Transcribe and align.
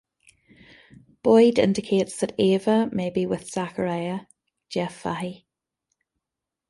Boyd 1.21 1.59
indicates 1.59 2.17
that 2.19 2.33
Ava 2.39 2.89
may 2.91 3.11
be 3.11 3.27
with 3.27 3.47
Zachariah 3.53 4.21
(Jeff 4.67 4.95
Fahey). 4.99 5.45